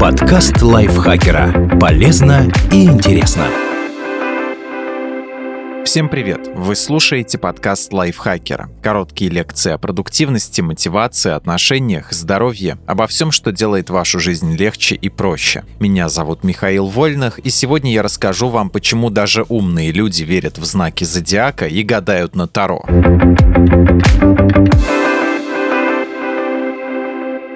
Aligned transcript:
Подкаст 0.00 0.60
лайфхакера. 0.60 1.78
Полезно 1.78 2.50
и 2.72 2.84
интересно. 2.84 3.46
Всем 5.84 6.08
привет! 6.08 6.48
Вы 6.54 6.74
слушаете 6.74 7.38
подкаст 7.38 7.92
лайфхакера. 7.92 8.68
Короткие 8.82 9.30
лекции 9.30 9.72
о 9.72 9.78
продуктивности, 9.78 10.60
мотивации, 10.60 11.30
отношениях, 11.30 12.12
здоровье, 12.12 12.78
обо 12.86 13.06
всем, 13.06 13.30
что 13.30 13.52
делает 13.52 13.90
вашу 13.90 14.18
жизнь 14.18 14.56
легче 14.56 14.96
и 14.96 15.08
проще. 15.08 15.64
Меня 15.78 16.08
зовут 16.08 16.42
Михаил 16.42 16.86
Вольных, 16.86 17.38
и 17.38 17.50
сегодня 17.50 17.92
я 17.92 18.02
расскажу 18.02 18.48
вам, 18.48 18.70
почему 18.70 19.10
даже 19.10 19.44
умные 19.48 19.92
люди 19.92 20.24
верят 20.24 20.58
в 20.58 20.64
знаки 20.64 21.04
зодиака 21.04 21.66
и 21.66 21.82
гадают 21.82 22.34
на 22.34 22.48
Таро. 22.48 22.84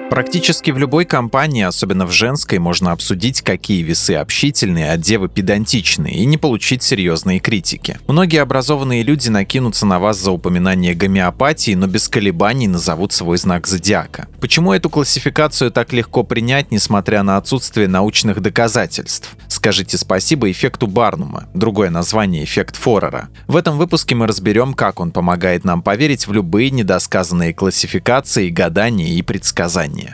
Практически 0.09 0.71
в 0.71 0.79
любой 0.79 1.05
компании, 1.05 1.63
особенно 1.63 2.07
в 2.07 2.11
женской, 2.11 2.57
можно 2.57 2.91
обсудить, 2.91 3.41
какие 3.41 3.83
весы 3.83 4.15
общительные, 4.15 4.91
а 4.91 4.97
девы 4.97 5.29
педантичные, 5.29 6.15
и 6.15 6.25
не 6.25 6.37
получить 6.37 6.81
серьезные 6.81 7.39
критики. 7.39 7.99
Многие 8.07 8.41
образованные 8.41 9.03
люди 9.03 9.29
накинутся 9.29 9.85
на 9.85 9.99
вас 9.99 10.17
за 10.17 10.31
упоминание 10.31 10.95
гомеопатии, 10.95 11.75
но 11.75 11.85
без 11.85 12.09
колебаний 12.09 12.67
назовут 12.67 13.13
свой 13.13 13.37
знак 13.37 13.67
зодиака. 13.67 14.27
Почему 14.41 14.73
эту 14.73 14.89
классификацию 14.89 15.69
так 15.69 15.93
легко 15.93 16.23
принять, 16.23 16.71
несмотря 16.71 17.21
на 17.21 17.37
отсутствие 17.37 17.87
научных 17.87 18.41
доказательств? 18.41 19.35
Скажите 19.47 19.97
спасибо 19.97 20.49
эффекту 20.49 20.87
Барнума, 20.87 21.47
другое 21.53 21.91
название 21.91 22.43
эффект 22.43 22.77
Форера. 22.77 23.29
В 23.47 23.55
этом 23.55 23.77
выпуске 23.77 24.15
мы 24.15 24.25
разберем, 24.25 24.73
как 24.73 24.99
он 24.99 25.11
помогает 25.11 25.65
нам 25.65 25.83
поверить 25.83 26.27
в 26.27 26.33
любые 26.33 26.71
недосказанные 26.71 27.53
классификации, 27.53 28.49
гадания 28.49 29.09
и 29.09 29.21
предсказания 29.21 30.08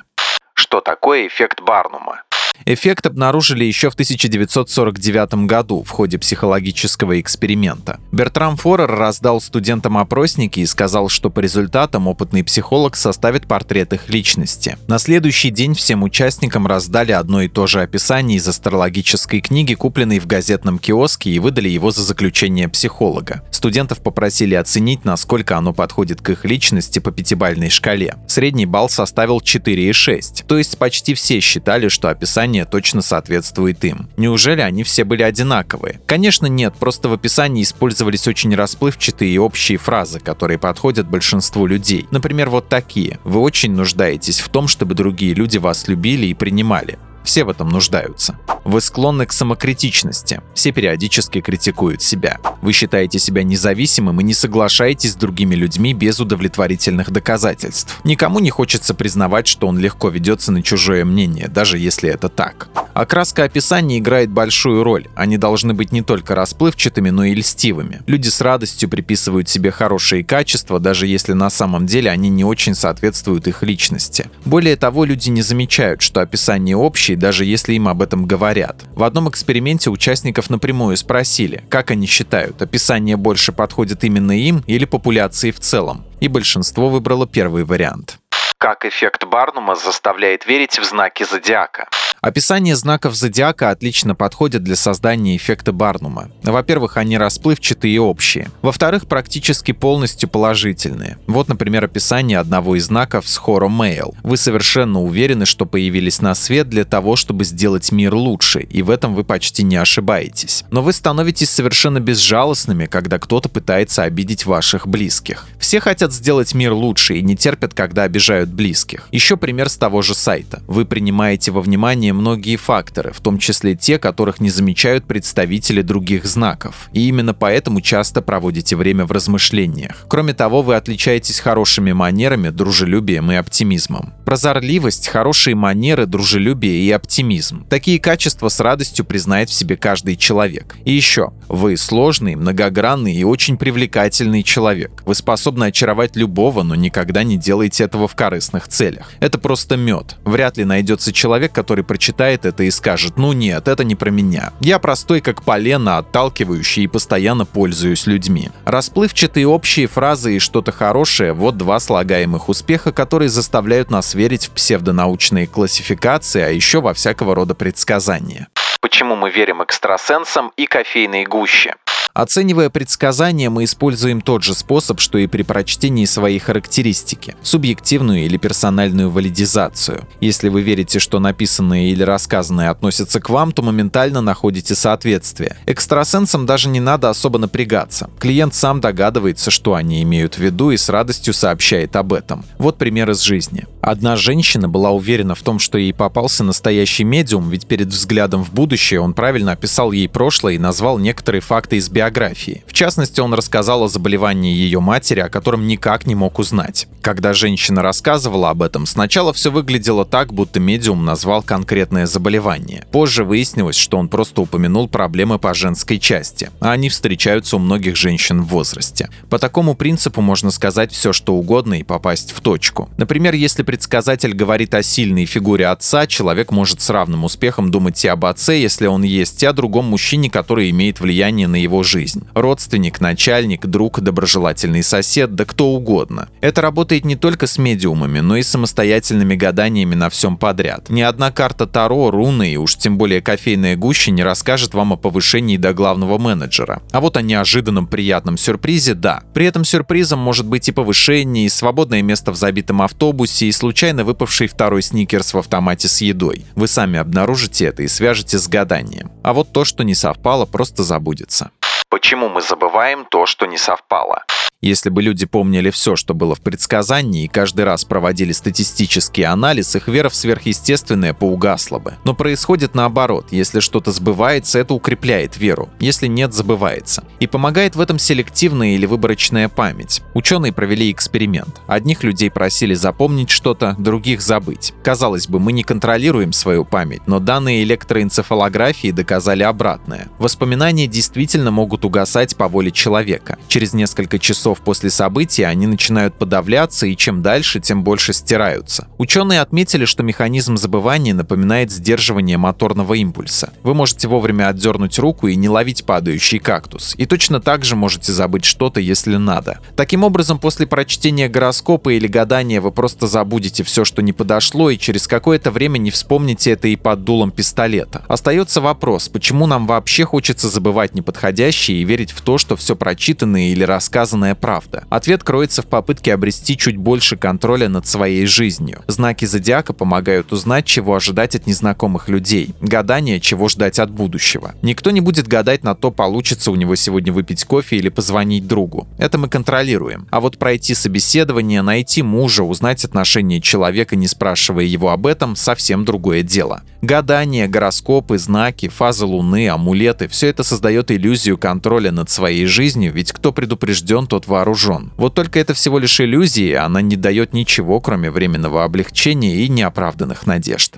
что 0.56 0.82
такое 0.82 1.28
эффект 1.28 1.62
Барнума. 1.62 2.24
Эффект 2.66 3.06
обнаружили 3.06 3.66
еще 3.66 3.90
в 3.90 3.94
1949 3.94 5.46
году 5.46 5.84
в 5.84 5.90
ходе 5.90 6.18
психологического 6.18 7.20
эксперимента. 7.20 8.00
Бертрам 8.12 8.56
Форер 8.58 8.90
раздал 8.90 9.42
студентам 9.42 9.98
опросники 9.98 10.62
и 10.62 10.66
сказал, 10.66 11.10
что 11.10 11.30
по 11.30 11.42
результатам 11.42 12.08
опытный 12.08 12.44
психолог 12.44 12.96
составит 12.96 13.48
портрет 13.48 13.94
их 13.94 14.10
личности. 14.10 14.78
На 14.88 14.98
следующий 14.98 15.50
день 15.50 15.76
всем 15.76 16.04
участникам 16.04 16.66
раздали 16.66 17.12
одно 17.12 17.42
и 17.42 17.48
то 17.48 17.68
же 17.68 17.82
описание 17.82 18.38
из 18.38 18.48
астрологической 18.48 19.42
книги, 19.42 19.74
купленной 19.74 20.20
в 20.20 20.26
газетном 20.26 20.80
киоске, 20.80 21.32
и 21.32 21.40
выдали 21.40 21.70
его 21.70 21.92
за 21.92 22.02
заключение 22.04 22.68
психолога. 22.70 23.44
Студентов 23.52 24.02
попросили 24.02 24.56
оценить, 24.56 25.06
насколько 25.06 25.58
оно 25.58 25.74
подходит 25.74 26.22
к 26.22 26.30
их 26.30 26.46
личности 26.46 27.00
по 27.00 27.12
пятибальной 27.12 27.70
шкале. 27.70 28.16
Средний 28.28 28.66
балл 28.66 28.90
составил 28.90 29.40
4,6, 29.40 30.46
то 30.48 30.58
есть 30.58 30.78
почти 30.78 31.14
все 31.14 31.40
считали, 31.40 31.90
что 31.90 32.10
описание 32.10 32.45
описание 32.46 32.66
точно 32.66 33.02
соответствует 33.02 33.84
им. 33.86 34.08
Неужели 34.18 34.62
они 34.62 34.84
все 34.84 35.04
были 35.04 35.24
одинаковые? 35.24 36.00
Конечно 36.06 36.46
нет, 36.46 36.76
просто 36.80 37.10
в 37.10 37.14
описании 37.14 37.64
использовались 37.64 38.28
очень 38.28 38.54
расплывчатые 38.54 39.32
и 39.32 39.38
общие 39.40 39.78
фразы, 39.78 40.20
которые 40.20 40.60
подходят 40.60 41.10
большинству 41.10 41.66
людей. 41.66 42.06
Например, 42.12 42.50
вот 42.50 42.70
такие. 42.70 43.20
Вы 43.24 43.40
очень 43.40 43.74
нуждаетесь 43.74 44.42
в 44.42 44.50
том, 44.50 44.68
чтобы 44.68 44.94
другие 44.94 45.34
люди 45.34 45.58
вас 45.58 45.88
любили 45.88 46.28
и 46.28 46.34
принимали. 46.34 47.00
Все 47.26 47.44
в 47.44 47.50
этом 47.50 47.70
нуждаются. 47.70 48.40
Вы 48.64 48.82
склонны 48.82 49.26
к 49.26 49.34
самокритичности. 49.34 50.42
Все 50.54 50.72
периодически 50.72 51.42
критикуют 51.42 52.02
себя. 52.02 52.40
Вы 52.62 52.72
считаете 52.72 53.20
себя 53.20 53.44
независимым 53.44 54.22
и 54.22 54.24
не 54.24 54.34
соглашаетесь 54.34 55.12
с 55.12 55.16
другими 55.16 55.56
людьми 55.56 55.94
без 55.94 56.20
удовлетворительных 56.20 57.12
доказательств. 57.12 58.00
Никому 58.04 58.40
не 58.40 58.50
хочется 58.50 58.94
признавать, 58.94 59.48
что 59.48 59.68
он 59.68 59.78
легко 59.78 60.10
ведется 60.10 60.52
на 60.52 60.64
чужое 60.64 61.04
мнение, 61.04 61.48
даже 61.48 61.78
если 61.78 62.10
это 62.10 62.30
так. 62.30 62.70
Окраска 62.94 63.44
описания 63.44 63.98
играет 63.98 64.30
большую 64.30 64.84
роль. 64.84 65.08
Они 65.16 65.38
должны 65.38 65.74
быть 65.74 65.92
не 65.92 66.02
только 66.02 66.34
расплывчатыми, 66.34 67.10
но 67.10 67.26
и 67.26 67.36
льстивыми. 67.36 68.02
Люди 68.08 68.30
с 68.30 68.40
радостью 68.40 68.88
приписывают 68.88 69.50
себе 69.50 69.70
хорошие 69.72 70.24
качества, 70.24 70.80
даже 70.80 71.06
если 71.06 71.34
на 71.34 71.50
самом 71.50 71.88
деле 71.88 72.10
они 72.10 72.30
не 72.30 72.46
очень 72.46 72.74
соответствуют 72.74 73.48
их 73.48 73.64
личности. 73.64 74.30
Более 74.46 74.78
того, 74.78 75.04
люди 75.04 75.30
не 75.30 75.42
замечают, 75.42 76.02
что 76.02 76.22
описание 76.22 76.78
общее, 76.78 77.15
даже 77.16 77.46
если 77.46 77.74
им 77.74 77.88
об 77.88 78.02
этом 78.02 78.26
говорят. 78.26 78.84
В 78.96 79.04
одном 79.04 79.30
эксперименте 79.30 79.90
участников 79.90 80.50
напрямую 80.50 80.98
спросили, 80.98 81.64
как 81.70 81.92
они 81.92 82.08
считают, 82.08 82.62
описание 82.62 83.18
больше 83.18 83.52
подходит 83.52 84.04
именно 84.04 84.32
им 84.32 84.64
или 84.68 84.86
популяции 84.86 85.52
в 85.52 85.60
целом. 85.60 86.06
И 86.20 86.28
большинство 86.28 86.90
выбрало 86.90 87.28
первый 87.28 87.64
вариант. 87.64 88.20
Как 88.58 88.86
эффект 88.86 89.26
Барнума 89.26 89.76
заставляет 89.76 90.46
верить 90.48 90.80
в 90.80 90.84
знаки 90.84 91.24
зодиака. 91.24 91.88
Описание 92.26 92.76
знаков 92.76 93.14
зодиака 93.14 93.70
отлично 93.70 94.16
подходит 94.16 94.64
для 94.64 94.76
создания 94.76 95.38
эффекта 95.38 95.72
Барнума. 95.72 96.32
Во-первых, 96.42 96.98
они 96.98 97.20
расплывчатые 97.20 97.94
и 97.94 98.00
общие. 98.00 98.50
Во-вторых, 98.64 99.06
практически 99.06 99.74
полностью 99.74 100.28
положительные. 100.28 101.20
Вот, 101.28 101.50
например, 101.50 101.86
описание 101.86 102.40
одного 102.40 102.78
из 102.78 102.86
знаков 102.86 103.30
с 103.30 103.38
Хоро 103.38 103.70
Мейл. 103.70 104.16
Вы 104.24 104.38
совершенно 104.38 105.04
уверены, 105.04 105.46
что 105.46 105.68
появились 105.68 106.20
на 106.20 106.34
свет 106.34 106.68
для 106.68 106.84
того, 106.84 107.16
чтобы 107.16 107.44
сделать 107.44 107.92
мир 107.92 108.16
лучше, 108.16 108.62
и 108.62 108.82
в 108.82 108.90
этом 108.90 109.14
вы 109.14 109.24
почти 109.24 109.62
не 109.62 109.76
ошибаетесь. 109.76 110.64
Но 110.72 110.82
вы 110.82 110.94
становитесь 110.94 111.52
совершенно 111.52 112.00
безжалостными, 112.00 112.88
когда 112.88 113.20
кто-то 113.20 113.50
пытается 113.50 114.02
обидеть 114.02 114.48
ваших 114.48 114.88
близких. 114.88 115.48
Все 115.60 115.80
хотят 115.80 116.12
сделать 116.12 116.56
мир 116.56 116.74
лучше 116.74 117.18
и 117.18 117.22
не 117.22 117.38
терпят, 117.38 117.76
когда 117.76 118.02
обижают 118.02 118.50
близких. 118.50 119.10
Еще 119.12 119.38
пример 119.38 119.70
с 119.70 119.78
того 119.78 120.02
же 120.02 120.16
сайта. 120.16 120.64
Вы 120.66 120.86
принимаете 120.86 121.52
во 121.52 121.62
внимание 121.62 122.15
многие 122.16 122.56
факторы, 122.56 123.12
в 123.12 123.22
том 123.22 123.38
числе 123.38 123.76
те, 123.76 124.00
которых 124.00 124.40
не 124.40 124.50
замечают 124.50 125.06
представители 125.06 125.82
других 125.82 126.26
знаков. 126.26 126.90
И 126.94 127.08
именно 127.08 127.34
поэтому 127.34 127.82
часто 127.82 128.22
проводите 128.22 128.76
время 128.76 129.06
в 129.06 129.12
размышлениях. 129.12 130.06
Кроме 130.08 130.34
того, 130.34 130.62
вы 130.62 130.76
отличаетесь 130.76 131.40
хорошими 131.40 131.92
манерами, 131.92 132.50
дружелюбием 132.50 133.32
и 133.32 133.36
оптимизмом. 133.36 134.14
Прозорливость, 134.26 135.08
хорошие 135.08 135.56
манеры, 135.56 136.06
дружелюбие 136.06 136.80
и 136.82 136.92
оптимизм. 136.92 137.66
Такие 137.70 138.00
качества 138.00 138.50
с 138.50 138.60
радостью 138.60 139.06
признает 139.06 139.50
в 139.50 139.54
себе 139.54 139.78
каждый 139.78 140.16
человек. 140.16 140.76
И 140.86 140.92
еще, 140.92 141.32
вы 141.48 141.78
сложный, 141.78 142.36
многогранный 142.36 143.14
и 143.14 143.24
очень 143.24 143.58
привлекательный 143.58 144.42
человек. 144.42 145.04
Вы 145.06 145.16
способны 145.16 145.66
очаровать 145.66 146.16
любого, 146.16 146.64
но 146.64 146.76
никогда 146.76 147.24
не 147.24 147.38
делаете 147.38 147.84
этого 147.84 148.08
в 148.08 148.16
корыстных 148.16 148.68
целях. 148.68 149.12
Это 149.20 149.38
просто 149.38 149.78
мед. 149.78 150.16
Вряд 150.24 150.58
ли 150.58 150.66
найдется 150.66 151.14
человек, 151.14 151.52
который 151.52 151.84
прочитает 151.96 152.46
это 152.46 152.64
и 152.64 152.72
скажет, 152.72 153.14
ну 153.16 153.32
нет, 153.32 153.70
это 153.70 153.86
не 153.86 153.96
про 153.96 154.10
меня. 154.10 154.52
Я 154.60 154.80
простой 154.80 155.22
как 155.22 155.44
полено, 155.44 155.98
отталкивающий 155.98 156.84
и 156.84 156.88
постоянно 156.88 157.46
пользуюсь 157.46 158.06
людьми. 158.06 158.50
Расплывчатые 158.66 159.48
общие 159.48 159.88
фразы 159.88 160.36
и 160.36 160.40
что-то 160.40 160.74
хорошее– 160.74 161.32
вот 161.34 161.56
два 161.56 161.80
слагаемых 161.80 162.50
успеха, 162.50 162.92
которые 162.92 163.30
заставляют 163.30 163.92
нас 163.92 164.14
верить 164.14 164.48
в 164.48 164.52
псевдонаучные 164.52 165.48
классификации, 165.48 166.42
а 166.42 166.50
еще 166.50 166.82
во 166.82 166.94
всякого 166.94 167.34
рода 167.34 167.56
предсказания. 167.56 168.50
Почему 168.82 169.16
мы 169.16 169.32
верим 169.32 169.64
экстрасенсам 169.64 170.52
и 170.58 170.66
кофейной 170.66 171.24
гуще? 171.24 171.76
Оценивая 172.16 172.70
предсказания, 172.70 173.50
мы 173.50 173.66
используем 173.66 174.22
тот 174.22 174.42
же 174.42 174.56
способ, 174.56 175.02
что 175.02 175.18
и 175.18 175.28
при 175.28 175.44
прочтении 175.44 176.06
своей 176.06 176.40
характеристики– 176.40 177.36
субъективную 177.44 178.24
или 178.24 178.38
персональную 178.38 179.10
валидизацию. 179.10 180.08
Если 180.22 180.48
вы 180.48 180.62
верите, 180.62 181.00
что 181.00 181.20
написанное 181.20 181.88
или 181.88 182.04
рассказанное 182.04 182.70
относится 182.70 183.20
к 183.20 183.30
вам, 183.30 183.52
то 183.52 183.62
моментально 183.64 184.22
находите 184.22 184.76
соответствие. 184.76 185.58
Экстрасенсам 185.66 186.46
даже 186.46 186.70
не 186.70 186.80
надо 186.80 187.10
особо 187.10 187.38
напрягаться. 187.38 188.10
Клиент 188.18 188.56
сам 188.56 188.80
догадывается, 188.80 189.52
что 189.52 189.74
они 189.74 190.02
имеют 190.02 190.36
в 190.36 190.40
виду 190.40 190.72
и 190.72 190.78
с 190.78 190.88
радостью 190.88 191.34
сообщает 191.34 191.98
об 191.98 192.14
этом. 192.14 192.46
Вот 192.58 192.78
пример 192.78 193.12
из 193.12 193.20
жизни. 193.24 193.66
Одна 193.82 194.16
женщина 194.16 194.70
была 194.70 194.92
уверена 194.92 195.36
в 195.36 195.42
том, 195.42 195.60
что 195.60 195.78
ей 195.78 195.94
попался 195.94 196.46
настоящий 196.46 197.04
медиум, 197.04 197.50
ведь 197.50 197.68
перед 197.68 197.90
взглядом 197.90 198.46
в 198.46 198.54
будущее 198.54 199.02
он 199.02 199.14
правильно 199.14 199.52
описал 199.52 199.92
ей 199.92 200.08
прошлое 200.08 200.54
и 200.54 200.60
назвал 200.60 200.98
некоторые 200.98 201.42
факты 201.42 201.76
из 201.76 201.90
биографии 201.90 202.05
биографии. 202.06 202.64
В 202.68 202.74
частности, 202.74 203.20
он 203.20 203.34
рассказал 203.34 203.84
о 203.84 203.88
заболевании 203.88 204.54
ее 204.54 204.80
матери, 204.80 205.20
о 205.22 205.30
котором 205.30 205.68
никак 205.68 206.06
не 206.06 206.16
мог 206.16 206.40
узнать. 206.40 206.88
Когда 207.02 207.34
женщина 207.34 207.82
рассказывала 207.82 208.50
об 208.50 208.62
этом, 208.62 208.86
сначала 208.86 209.34
все 209.34 209.52
выглядело 209.52 210.06
так, 210.06 210.34
будто 210.34 210.60
медиум 210.60 211.06
назвал 211.06 211.42
конкретное 211.42 212.06
заболевание. 212.06 212.86
Позже 212.92 213.24
выяснилось, 213.24 213.76
что 213.76 213.98
он 213.98 214.08
просто 214.08 214.42
упомянул 214.42 214.88
проблемы 214.88 215.40
по 215.40 215.54
женской 215.54 216.00
части, 216.00 216.52
а 216.60 216.72
они 216.72 216.90
встречаются 216.90 217.56
у 217.56 217.60
многих 217.60 217.96
женщин 217.96 218.42
в 218.42 218.48
возрасте. 218.48 219.10
По 219.30 219.40
такому 219.40 219.76
принципу 219.76 220.22
можно 220.22 220.52
сказать 220.52 220.92
все, 220.92 221.14
что 221.14 221.36
угодно 221.36 221.80
и 221.80 221.84
попасть 221.84 222.32
в 222.32 222.42
точку. 222.42 222.90
Например, 222.98 223.34
если 223.34 223.64
предсказатель 223.64 224.34
говорит 224.34 224.74
о 224.74 224.84
сильной 224.84 225.26
фигуре 225.26 225.68
отца, 225.68 226.08
человек 226.08 226.52
может 226.52 226.82
с 226.82 226.90
равным 226.90 227.24
успехом 227.24 227.72
думать 227.72 228.04
и 228.06 228.08
об 228.08 228.26
отце, 228.26 228.60
если 228.60 228.88
он 228.88 229.04
есть, 229.04 229.42
и 229.44 229.46
о 229.46 229.54
другом 229.54 229.86
мужчине, 229.86 230.30
который 230.30 230.70
имеет 230.70 231.00
влияние 231.00 231.48
на 231.48 231.56
его 231.56 231.84
жизнь 231.84 231.95
жизнь. 231.96 232.28
Родственник, 232.34 233.00
начальник, 233.00 233.66
друг, 233.68 234.02
доброжелательный 234.02 234.84
сосед, 234.84 235.34
да 235.34 235.46
кто 235.46 235.70
угодно. 235.70 236.28
Это 236.42 236.62
работает 236.62 237.06
не 237.06 237.16
только 237.16 237.48
с 237.48 237.58
медиумами, 237.58 238.20
но 238.20 238.36
и 238.36 238.44
самостоятельными 238.44 239.36
гаданиями 239.36 239.96
на 239.96 240.10
всем 240.10 240.36
подряд. 240.36 240.90
Ни 240.90 241.00
одна 241.00 241.32
карта 241.32 241.66
Таро, 241.66 242.12
руны 242.12 242.52
и 242.52 242.58
уж 242.58 242.76
тем 242.76 242.98
более 242.98 243.22
кофейная 243.22 243.78
гуща 243.78 244.12
не 244.12 244.24
расскажет 244.24 244.74
вам 244.74 244.92
о 244.92 244.98
повышении 244.98 245.56
до 245.56 245.74
главного 245.74 246.18
менеджера. 246.18 246.82
А 246.92 247.00
вот 247.00 247.16
о 247.16 247.22
неожиданном 247.22 247.88
приятном 247.88 248.38
сюрпризе– 248.38 248.94
да. 248.96 249.24
При 249.34 249.46
этом 249.46 249.64
сюрпризом 249.64 250.20
может 250.20 250.46
быть 250.46 250.68
и 250.68 250.74
повышение, 250.74 251.46
и 251.46 251.50
свободное 251.50 252.02
место 252.02 252.34
в 252.34 252.36
забитом 252.36 252.82
автобусе, 252.82 253.46
и 253.46 253.54
случайно 253.54 254.04
выпавший 254.04 254.48
второй 254.48 254.82
сникерс 254.82 255.34
в 255.34 255.38
автомате 255.38 255.88
с 255.88 256.02
едой. 256.02 256.44
Вы 256.56 256.68
сами 256.68 257.00
обнаружите 257.00 257.68
это 257.68 257.84
и 257.84 257.88
свяжете 257.88 258.38
с 258.38 258.50
гаданием. 258.50 259.12
А 259.24 259.32
вот 259.34 259.54
то, 259.54 259.64
что 259.64 259.86
не 259.86 259.96
совпало, 259.96 260.46
просто 260.46 260.84
забудется. 260.84 261.52
Почему 261.96 262.28
мы 262.28 262.42
забываем 262.42 263.06
то, 263.06 263.26
что 263.26 263.46
не 263.46 263.58
совпало? 263.58 264.26
Если 264.66 264.90
бы 264.90 265.04
люди 265.04 265.28
помнили 265.28 265.70
все, 265.70 265.96
что 265.96 266.16
было 266.16 266.34
в 266.34 266.42
предсказании, 266.42 267.26
и 267.26 267.28
каждый 267.28 267.66
раз 267.66 267.86
проводили 267.86 268.32
статистический 268.32 269.22
анализ, 269.22 269.76
их 269.76 269.88
вера 269.88 270.10
в 270.10 270.16
сверхъестественное 270.16 271.14
поугасла 271.14 271.78
бы. 271.78 271.94
Но 272.04 272.16
происходит 272.16 272.74
наоборот. 272.74 273.28
Если 273.30 273.60
что-то 273.60 273.92
сбывается, 273.92 274.58
это 274.58 274.74
укрепляет 274.74 275.38
веру. 275.38 275.70
Если 275.80 276.08
нет, 276.08 276.34
забывается. 276.34 277.04
И 277.20 277.28
помогает 277.28 277.76
в 277.76 277.80
этом 277.80 278.00
селективная 278.00 278.70
или 278.70 278.88
выборочная 278.88 279.50
память. 279.50 280.02
Ученые 280.16 280.52
провели 280.52 280.92
эксперимент. 280.92 281.62
Одних 281.68 282.04
людей 282.04 282.32
просили 282.32 282.74
запомнить 282.74 283.30
что-то, 283.30 283.76
других 283.78 284.22
забыть. 284.22 284.74
Казалось 284.84 285.28
бы, 285.28 285.40
мы 285.40 285.52
не 285.52 285.64
контролируем 285.64 286.34
свою 286.34 286.66
память, 286.66 287.02
но 287.06 287.20
данные 287.20 287.62
электроэнцефалографии 287.64 288.90
доказали 288.90 289.44
обратное. 289.44 290.08
Воспоминания 290.18 290.88
действительно 290.88 291.52
могут 291.52 291.86
угасать 291.86 292.36
по 292.36 292.48
воле 292.48 292.72
человека. 292.72 293.38
Через 293.48 293.74
несколько 293.74 294.18
часов 294.18 294.45
часов 294.46 294.62
после 294.62 294.92
события 294.92 295.48
они 295.48 295.66
начинают 295.66 296.20
подавляться 296.20 296.86
и 296.86 296.96
чем 296.96 297.24
дальше, 297.24 297.60
тем 297.60 297.84
больше 297.84 298.14
стираются. 298.14 298.88
Ученые 299.00 299.42
отметили, 299.42 299.86
что 299.86 300.04
механизм 300.04 300.56
забывания 300.56 301.16
напоминает 301.16 301.72
сдерживание 301.72 302.38
моторного 302.38 302.94
импульса. 302.94 303.54
Вы 303.64 303.74
можете 303.74 304.08
вовремя 304.08 304.50
отдернуть 304.50 305.00
руку 305.00 305.28
и 305.28 305.36
не 305.36 305.50
ловить 305.50 305.84
падающий 305.84 306.38
кактус. 306.38 306.94
И 306.98 307.08
точно 307.08 307.40
так 307.40 307.66
же 307.66 307.76
можете 307.76 308.12
забыть 308.12 308.46
что-то, 308.46 308.80
если 308.80 309.16
надо. 309.16 309.58
Таким 309.76 310.04
образом, 310.04 310.38
после 310.38 310.68
прочтения 310.68 311.28
гороскопа 311.28 311.94
или 311.94 312.06
гадания 312.06 312.62
вы 312.62 312.72
просто 312.72 313.08
забудете 313.08 313.64
все, 313.64 313.84
что 313.84 314.04
не 314.04 314.14
подошло, 314.14 314.70
и 314.70 314.78
через 314.78 315.08
какое-то 315.08 315.50
время 315.50 315.80
не 315.80 315.90
вспомните 315.90 316.52
это 316.52 316.68
и 316.68 316.76
под 316.76 317.04
дулом 317.04 317.32
пистолета. 317.32 318.04
Остается 318.08 318.62
вопрос, 318.62 319.10
почему 319.10 319.48
нам 319.48 319.66
вообще 319.66 320.06
хочется 320.06 320.50
забывать 320.50 320.94
неподходящее 320.94 321.80
и 321.80 321.84
верить 321.84 322.12
в 322.12 322.22
то, 322.22 322.38
что 322.38 322.56
все 322.56 322.76
прочитанное 322.76 323.48
или 323.48 323.64
рассказанное 323.64 324.35
правда? 324.36 324.84
Ответ 324.90 325.24
кроется 325.24 325.62
в 325.62 325.68
попытке 325.68 326.14
обрести 326.14 326.58
чуть 326.58 326.78
больше 326.78 327.18
контроля 327.18 327.70
над 327.70 327.88
своей 327.88 328.26
жизнью. 328.26 328.84
Знаки 328.88 329.26
зодиака 329.26 329.74
помогают 329.74 330.32
узнать, 330.32 330.66
чего 330.66 330.96
ожидать 330.96 331.36
от 331.36 331.48
незнакомых 331.48 332.10
людей. 332.10 332.54
Гадание, 332.62 333.20
чего 333.20 333.50
ждать 333.50 333.80
от 333.80 333.92
будущего. 333.92 334.54
Никто 334.62 334.92
не 334.92 335.02
будет 335.02 335.28
гадать 335.28 335.64
на 335.64 335.76
то, 335.76 335.92
получится 335.92 336.52
у 336.52 336.56
него 336.56 336.76
сегодня 336.76 337.12
выпить 337.12 337.44
кофе 337.46 337.78
или 337.78 337.90
позвонить 337.90 338.48
другу. 338.48 338.88
Это 338.98 339.18
мы 339.18 339.30
контролируем. 339.30 340.08
А 340.12 340.20
вот 340.20 340.38
пройти 340.38 340.74
собеседование, 340.74 341.62
найти 341.62 342.04
мужа, 342.04 342.44
узнать 342.44 342.86
отношения 342.86 343.42
человека, 343.42 343.96
не 343.96 344.08
спрашивая 344.08 344.66
его 344.66 344.90
об 344.92 345.08
этом, 345.08 345.36
совсем 345.36 345.86
другое 345.86 346.22
дело. 346.22 346.64
Гадание, 346.82 347.48
гороскопы, 347.48 348.18
знаки, 348.18 348.70
фазы 348.70 349.06
Луны, 349.06 349.50
амулеты– 349.50 350.08
все 350.10 350.28
это 350.28 350.44
создает 350.44 350.92
иллюзию 350.92 351.38
контроля 351.38 351.92
над 351.92 352.10
своей 352.10 352.46
жизнью, 352.46 352.94
ведь 352.94 353.12
кто 353.12 353.32
предупрежден, 353.32 354.08
вооружен. 354.28 354.92
Вот 354.98 355.14
только 355.14 355.40
это 355.40 355.54
всего 355.54 355.80
лишь 355.80 356.00
иллюзия, 356.00 356.60
она 356.60 356.82
не 356.82 356.96
дает 356.96 357.34
ничего, 357.34 357.80
кроме 357.80 358.12
временного 358.12 358.64
облегчения 358.64 359.36
и 359.38 359.50
неоправданных 359.50 360.26
надежд. 360.28 360.78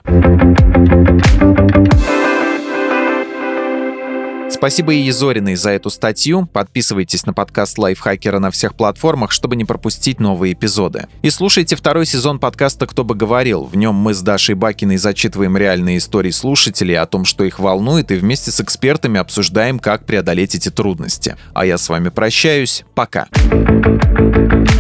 Спасибо 4.58 4.92
и 4.92 5.12
Зориной 5.12 5.54
за 5.54 5.70
эту 5.70 5.92
статью. 5.92 6.48
Подписывайтесь 6.52 7.28
на 7.28 7.34
подкаст 7.34 7.78
Лайфхакера 7.78 8.40
на 8.40 8.50
всех 8.50 8.74
платформах, 8.74 9.32
чтобы 9.32 9.56
не 9.56 9.66
пропустить 9.66 10.20
новые 10.20 10.54
эпизоды. 10.54 11.06
И 11.22 11.30
слушайте 11.30 11.76
второй 11.76 12.08
сезон 12.08 12.40
подкаста 12.40 12.88
«Кто 12.88 13.04
бы 13.04 13.14
говорил». 13.14 13.66
В 13.66 13.78
нем 13.78 13.94
мы 13.94 14.16
с 14.16 14.22
Дашей 14.24 14.56
Бакиной 14.56 14.98
зачитываем 14.98 15.56
реальные 15.56 16.00
истории 16.00 16.32
слушателей 16.32 16.98
о 16.98 17.06
том, 17.06 17.24
что 17.24 17.44
их 17.44 17.60
волнует, 17.60 18.10
и 18.12 18.16
вместе 18.16 18.50
с 18.50 18.60
экспертами 18.60 19.20
обсуждаем, 19.20 19.78
как 19.78 20.08
преодолеть 20.08 20.56
эти 20.56 20.70
трудности. 20.70 21.38
А 21.54 21.64
я 21.64 21.78
с 21.78 21.88
вами 21.88 22.10
прощаюсь. 22.10 22.84
Пока. 22.96 23.28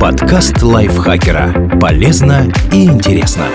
Подкаст 0.02 0.64
Лайфхакера. 0.64 1.78
Полезно 1.80 2.52
и 2.74 2.86
интересно. 2.86 3.48